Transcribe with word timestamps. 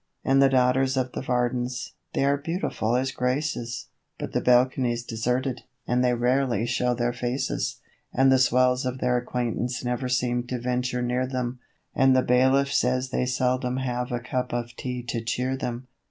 And 0.25 0.41
the 0.41 0.49
daughters 0.49 0.97
of 0.97 1.11
the 1.11 1.21
Vardens 1.21 1.91
they 2.15 2.25
are 2.25 2.35
beautiful 2.35 2.95
as 2.95 3.11
Graces 3.11 3.89
But 4.17 4.31
the 4.33 4.41
balcony's 4.41 5.03
deserted, 5.03 5.61
and 5.85 6.03
they 6.03 6.15
rarely 6.15 6.65
show 6.65 6.95
their 6.95 7.13
faces; 7.13 7.79
And 8.11 8.31
the 8.31 8.39
swells 8.39 8.83
of 8.83 8.97
their 8.97 9.15
acquaintance 9.17 9.85
never 9.85 10.09
seem 10.09 10.47
to 10.47 10.59
venture 10.59 11.03
near 11.03 11.27
them, 11.27 11.59
And 11.93 12.15
the 12.15 12.23
bailiff 12.23 12.73
says 12.73 13.09
they 13.11 13.27
seldom 13.27 13.77
have 13.77 14.11
a 14.11 14.19
cup 14.19 14.53
of 14.53 14.75
tea 14.75 15.03
to 15.03 15.21
cheer 15.23 15.55
them. 15.55 15.87